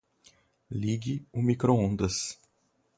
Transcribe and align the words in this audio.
Ligue 0.71 1.27
o 1.31 1.43
microondas 1.43 2.39